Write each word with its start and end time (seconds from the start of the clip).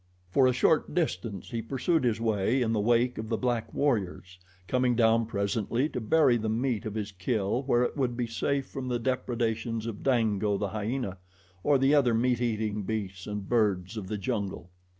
For 0.31 0.47
a 0.47 0.51
short 0.51 0.95
distance 0.95 1.51
he 1.51 1.61
pursued 1.61 2.03
his 2.05 2.19
way 2.19 2.63
in 2.63 2.73
the 2.73 2.79
wake 2.79 3.19
of 3.19 3.29
the 3.29 3.37
black 3.37 3.71
warriors, 3.71 4.39
coming 4.67 4.95
down 4.95 5.27
presently 5.27 5.87
to 5.89 6.01
bury 6.01 6.37
the 6.37 6.49
meat 6.49 6.87
of 6.87 6.95
his 6.95 7.11
kill 7.11 7.61
where 7.67 7.83
it 7.83 7.95
would 7.95 8.17
be 8.17 8.25
safe 8.25 8.65
from 8.65 8.87
the 8.87 8.97
depredations 8.97 9.85
of 9.85 10.01
Dango, 10.01 10.57
the 10.57 10.69
hyena, 10.69 11.19
or 11.63 11.77
the 11.77 11.93
other 11.93 12.15
meat 12.15 12.41
eating 12.41 12.81
beasts 12.81 13.27
and 13.27 13.47
birds 13.47 13.95
of 13.95 14.07
the 14.07 14.17
jungle. 14.17 14.71